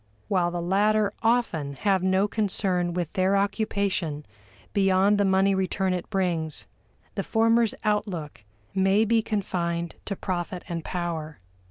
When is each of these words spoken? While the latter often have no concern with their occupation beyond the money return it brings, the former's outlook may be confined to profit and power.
While 0.29 0.49
the 0.49 0.63
latter 0.63 1.13
often 1.21 1.75
have 1.75 2.01
no 2.01 2.27
concern 2.27 2.95
with 2.95 3.13
their 3.13 3.37
occupation 3.37 4.25
beyond 4.73 5.19
the 5.19 5.25
money 5.25 5.53
return 5.53 5.93
it 5.93 6.09
brings, 6.09 6.65
the 7.13 7.21
former's 7.21 7.75
outlook 7.83 8.43
may 8.73 9.05
be 9.05 9.21
confined 9.21 9.97
to 10.05 10.15
profit 10.15 10.63
and 10.67 10.83
power. 10.83 11.37